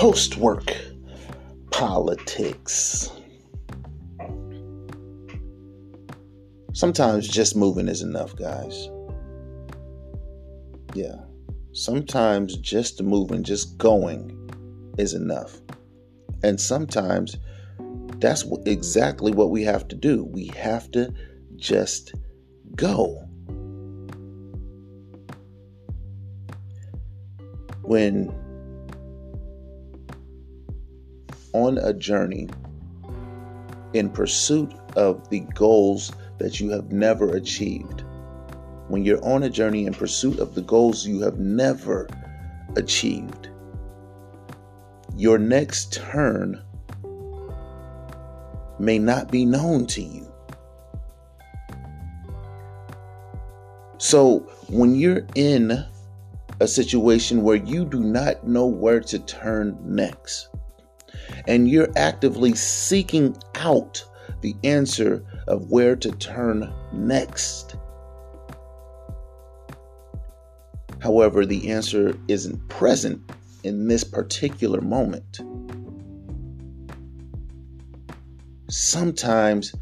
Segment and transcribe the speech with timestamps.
[0.00, 0.74] Post work
[1.72, 3.10] politics.
[6.72, 8.88] Sometimes just moving is enough, guys.
[10.94, 11.16] Yeah.
[11.72, 14.50] Sometimes just moving, just going
[14.96, 15.60] is enough.
[16.42, 17.36] And sometimes
[18.20, 20.24] that's exactly what we have to do.
[20.24, 21.12] We have to
[21.56, 22.14] just
[22.74, 23.16] go.
[27.82, 28.34] When
[31.52, 32.48] on a journey
[33.92, 38.04] in pursuit of the goals that you have never achieved,
[38.88, 42.08] when you're on a journey in pursuit of the goals you have never
[42.76, 43.48] achieved,
[45.16, 46.62] your next turn
[48.78, 50.26] may not be known to you.
[53.98, 54.38] So,
[54.70, 55.84] when you're in
[56.60, 60.48] a situation where you do not know where to turn next,
[61.46, 64.04] and you're actively seeking out
[64.40, 67.76] the answer of where to turn next.
[71.00, 73.20] However, the answer isn't present
[73.64, 75.40] in this particular moment.
[78.68, 79.74] Sometimes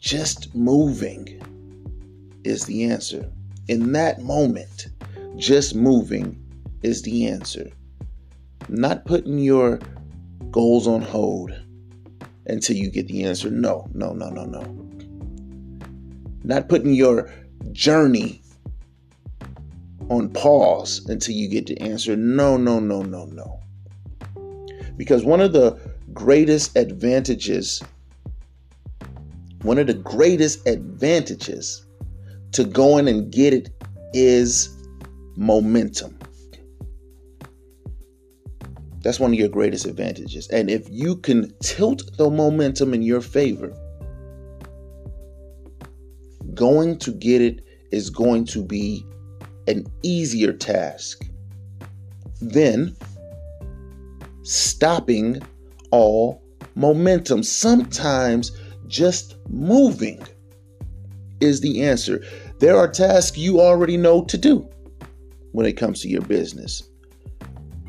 [0.00, 1.40] just moving
[2.44, 3.30] is the answer.
[3.68, 4.88] In that moment,
[5.36, 6.42] just moving
[6.82, 7.70] is the answer.
[8.68, 9.78] Not putting your
[10.50, 11.52] goals on hold
[12.46, 13.50] until you get the answer.
[13.50, 14.62] No, no, no, no, no.
[16.44, 17.32] Not putting your
[17.72, 18.42] journey
[20.08, 22.16] on pause until you get the answer.
[22.16, 23.60] No, no, no, no, no.
[24.96, 25.78] Because one of the
[26.12, 27.82] greatest advantages,
[29.62, 31.86] one of the greatest advantages
[32.52, 33.70] to going and get it
[34.12, 34.68] is
[35.36, 36.18] momentum.
[39.02, 40.48] That's one of your greatest advantages.
[40.48, 43.72] And if you can tilt the momentum in your favor,
[46.54, 49.04] going to get it is going to be
[49.66, 51.24] an easier task
[52.40, 52.96] than
[54.42, 55.40] stopping
[55.90, 56.42] all
[56.74, 57.42] momentum.
[57.42, 58.52] Sometimes
[58.86, 60.22] just moving
[61.40, 62.24] is the answer.
[62.58, 64.68] There are tasks you already know to do
[65.52, 66.88] when it comes to your business.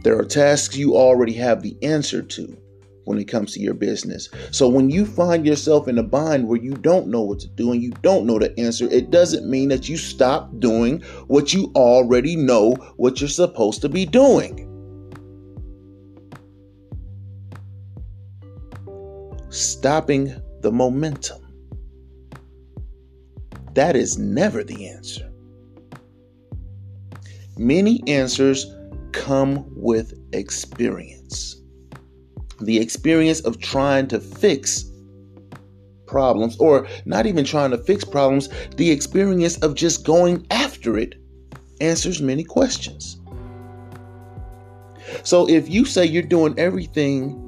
[0.03, 2.58] There are tasks you already have the answer to
[3.06, 4.30] when it comes to your business.
[4.52, 7.72] So when you find yourself in a bind where you don't know what to do
[7.72, 11.72] and you don't know the answer, it doesn't mean that you stop doing what you
[11.75, 14.69] already know what you're supposed to be doing.
[19.50, 21.40] Stopping the momentum.
[23.74, 25.30] That is never the answer.
[27.58, 28.66] Many answers
[29.23, 31.56] come with experience.
[32.59, 34.84] The experience of trying to fix
[36.07, 41.16] problems, or not even trying to fix problems, the experience of just going after it
[41.79, 43.17] answers many questions.
[45.23, 47.40] So if you say you're doing everything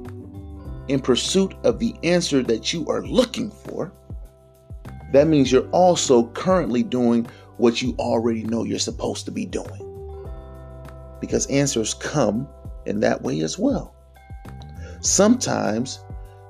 [0.88, 3.92] in pursuit of the answer that you are looking for,
[5.12, 7.26] that means you're also currently doing
[7.58, 9.85] what you already know you're supposed to be doing
[11.20, 12.48] because answers come
[12.84, 13.94] in that way as well.
[15.00, 16.00] Sometimes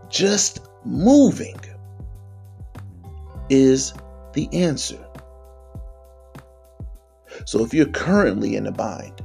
[0.09, 1.57] just moving
[3.49, 3.93] is
[4.35, 5.03] the answer.
[7.45, 9.21] So if you're currently in a bind,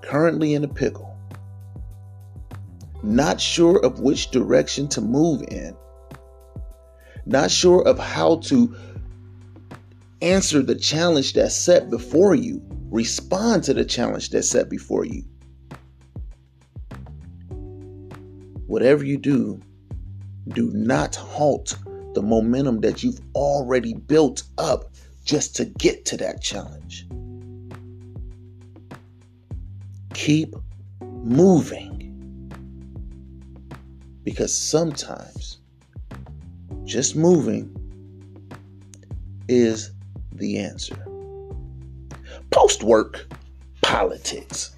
[0.00, 1.16] currently in a pickle,
[3.02, 5.76] not sure of which direction to move in,
[7.26, 8.74] not sure of how to
[10.22, 15.24] answer the challenge that's set before you, respond to the challenge that's set before you.
[18.66, 19.60] Whatever you do,
[20.48, 21.74] do not halt
[22.14, 24.92] the momentum that you've already built up
[25.24, 27.06] just to get to that challenge.
[30.12, 30.54] Keep
[31.00, 31.98] moving.
[34.22, 35.60] Because sometimes
[36.84, 37.74] just moving
[39.48, 39.92] is
[40.34, 41.11] the answer.
[42.52, 43.26] Post work
[43.80, 44.76] politics.